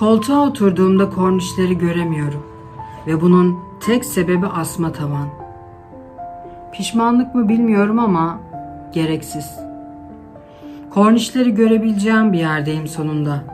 [0.00, 2.46] Koltuğa oturduğumda kornişleri göremiyorum
[3.06, 5.28] ve bunun tek sebebi asma tavan.
[6.72, 8.40] Pişmanlık mı bilmiyorum ama
[8.92, 9.58] gereksiz.
[10.90, 13.44] Kornişleri görebileceğim bir yerdeyim sonunda.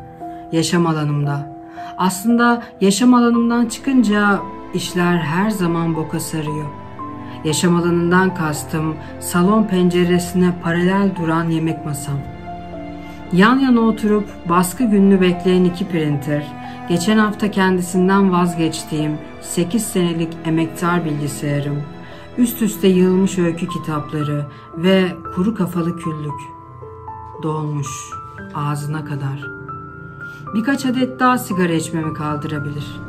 [0.52, 1.56] Yaşam alanımda.
[1.98, 4.40] Aslında yaşam alanımdan çıkınca
[4.74, 6.66] işler her zaman boka sarıyor.
[7.44, 12.35] Yaşam alanından kastım salon penceresine paralel duran yemek masam.
[13.32, 16.52] Yan yana oturup baskı gününü bekleyen iki printer,
[16.88, 21.82] geçen hafta kendisinden vazgeçtiğim 8 senelik emektar bilgisayarım,
[22.38, 24.46] üst üste yığılmış öykü kitapları
[24.76, 26.40] ve kuru kafalı küllük.
[27.42, 27.88] Dolmuş
[28.54, 29.46] ağzına kadar.
[30.54, 33.00] Birkaç adet daha sigara içmemi kaldırabilir.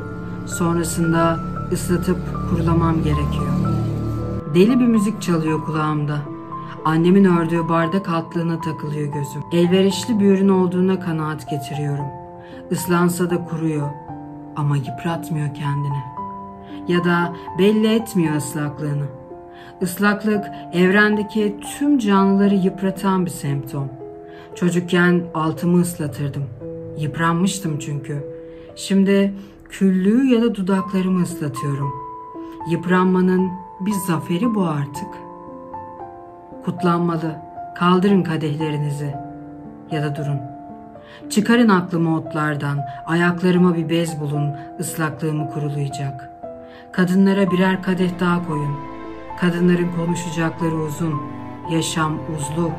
[0.46, 1.38] Sonrasında
[1.72, 2.18] ıslatıp
[2.50, 3.52] kurulamam gerekiyor.
[4.54, 6.37] Deli bir müzik çalıyor kulağımda.
[6.88, 9.42] Annemin ördüğü bardak altlığına takılıyor gözüm.
[9.52, 12.04] Elverişli bir ürün olduğuna kanaat getiriyorum.
[12.70, 13.90] Islansa da kuruyor
[14.56, 16.02] ama yıpratmıyor kendini.
[16.88, 19.04] Ya da belli etmiyor ıslaklığını.
[19.80, 23.88] Islaklık evrendeki tüm canlıları yıpratan bir semptom.
[24.54, 26.44] Çocukken altımı ıslatırdım.
[26.98, 28.24] Yıpranmıştım çünkü.
[28.76, 29.34] Şimdi
[29.70, 31.92] küllüğü ya da dudaklarımı ıslatıyorum.
[32.70, 35.17] Yıpranmanın bir zaferi bu artık.''
[36.68, 37.36] Kutlanmalı.
[37.74, 39.14] Kaldırın kadehlerinizi
[39.90, 40.40] ya da durun.
[41.30, 46.30] Çıkarın aklımı otlardan, ayaklarıma bir bez bulun, ıslaklığımı kurulayacak.
[46.92, 48.76] Kadınlara birer kadeh daha koyun.
[49.40, 51.14] Kadınların konuşacakları uzun,
[51.70, 52.70] yaşam uzlu.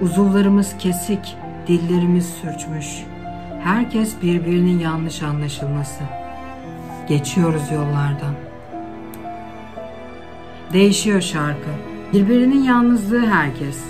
[0.00, 1.36] Uzuvlarımız kesik,
[1.68, 3.04] dillerimiz sürçmüş.
[3.64, 6.02] Herkes birbirinin yanlış anlaşılması.
[7.08, 8.34] Geçiyoruz yollardan.
[10.72, 11.91] Değişiyor şarkı.
[12.12, 13.84] Birbirinin yalnızlığı herkes.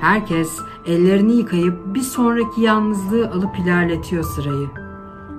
[0.00, 4.68] Herkes ellerini yıkayıp bir sonraki yalnızlığı alıp ilerletiyor sırayı.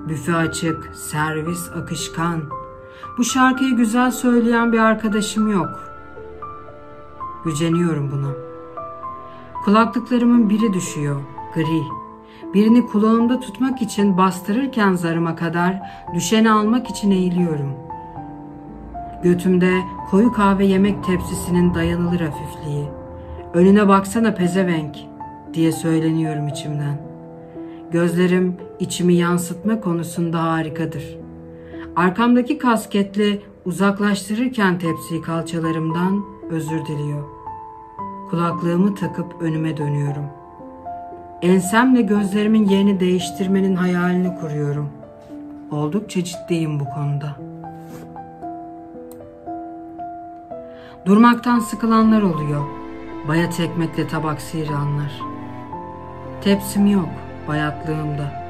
[0.08, 2.42] Büfe açık, servis akışkan.
[3.18, 5.80] Bu şarkıyı güzel söyleyen bir arkadaşım yok.
[7.44, 8.30] Güceniyorum buna.
[9.64, 11.20] Kulaklıklarımın biri düşüyor,
[11.54, 11.82] gri.
[12.54, 15.80] Birini kulağımda tutmak için bastırırken zarıma kadar
[16.14, 17.83] düşeni almak için eğiliyorum.''
[19.24, 22.84] Götümde koyu kahve yemek tepsisinin dayanılır hafifliği.
[23.54, 24.96] Önüne baksana pezevenk
[25.54, 26.98] diye söyleniyorum içimden.
[27.90, 31.18] Gözlerim içimi yansıtma konusunda harikadır.
[31.96, 37.24] Arkamdaki kasketle uzaklaştırırken tepsiyi kalçalarımdan özür diliyor.
[38.30, 40.26] Kulaklığımı takıp önüme dönüyorum.
[41.42, 44.88] Ensemle gözlerimin yerini değiştirmenin hayalini kuruyorum.
[45.70, 47.53] Oldukça ciddiyim bu konuda.''
[51.06, 52.64] Durmaktan sıkılanlar oluyor.
[53.28, 55.12] Bayat ekmekle tabak sıyıranlar.
[56.40, 57.08] Tepsim yok
[57.48, 58.44] bayatlığımda.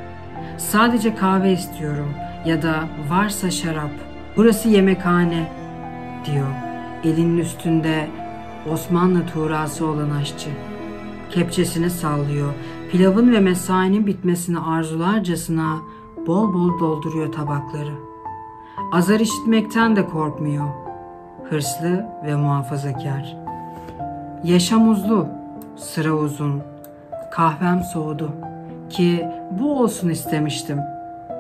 [0.58, 2.08] Sadece kahve istiyorum
[2.46, 3.90] ya da varsa şarap.
[4.36, 5.52] Burası yemekhane
[6.24, 6.46] diyor.
[7.04, 8.10] Elinin üstünde
[8.72, 10.50] Osmanlı tuğrası olan aşçı.
[11.30, 12.52] Kepçesini sallıyor.
[12.90, 15.78] Pilavın ve mesainin bitmesini arzularcasına
[16.26, 17.94] bol bol dolduruyor tabakları.
[18.92, 20.83] Azar işitmekten de korkmuyor
[21.50, 23.36] hırslı ve muhafazakar.
[24.44, 25.28] Yaşam uzlu,
[25.76, 26.62] sıra uzun,
[27.30, 28.32] kahvem soğudu
[28.90, 30.80] ki bu olsun istemiştim.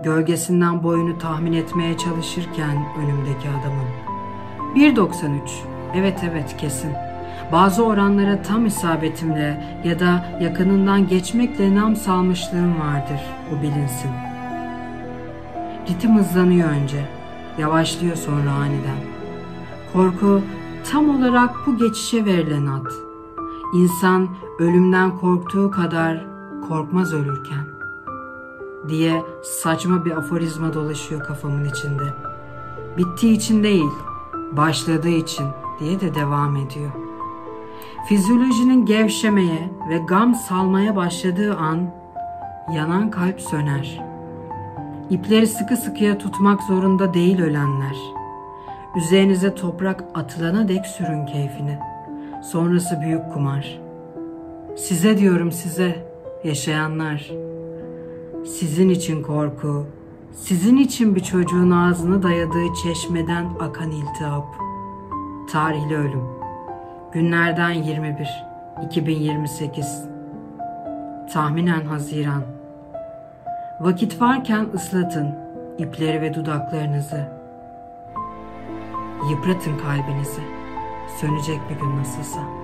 [0.02, 3.86] Gölgesinden boyunu tahmin etmeye çalışırken önümdeki adamın.
[4.74, 5.40] 1.93,
[5.94, 6.92] evet evet kesin.
[7.52, 13.20] Bazı oranlara tam isabetimle ya da yakınından geçmekle nam salmışlığım vardır,
[13.50, 14.10] bu bilinsin.
[15.88, 17.00] Ritim hızlanıyor önce,
[17.58, 19.13] yavaşlıyor sonra aniden.
[19.94, 20.42] Korku
[20.90, 22.86] tam olarak bu geçişe verilen ad.
[23.74, 24.28] İnsan
[24.58, 26.26] ölümden korktuğu kadar
[26.68, 27.64] korkmaz ölürken
[28.88, 32.02] diye saçma bir aforizma dolaşıyor kafamın içinde.
[32.98, 33.90] Bittiği için değil,
[34.52, 35.46] başladığı için
[35.80, 36.90] diye de devam ediyor.
[38.08, 41.94] Fizyolojinin gevşemeye ve gam salmaya başladığı an
[42.74, 44.00] yanan kalp söner.
[45.10, 48.23] İpleri sıkı sıkıya tutmak zorunda değil ölenler.''
[48.96, 51.78] Üzerinize toprak atılana dek sürün keyfini.
[52.42, 53.80] Sonrası büyük kumar.
[54.76, 56.06] Size diyorum size,
[56.44, 57.30] yaşayanlar.
[58.46, 59.86] Sizin için korku,
[60.32, 64.46] sizin için bir çocuğun ağzını dayadığı çeşmeden akan iltihap.
[65.52, 66.24] Tarihli ölüm.
[67.12, 68.28] Günlerden 21,
[68.86, 70.04] 2028.
[71.32, 72.42] Tahminen Haziran.
[73.80, 75.34] Vakit varken ıslatın
[75.78, 77.43] ipleri ve dudaklarınızı.
[79.30, 80.42] Yıpratın kalbinizi.
[81.20, 82.63] Sönecek bir gün nasılsa.''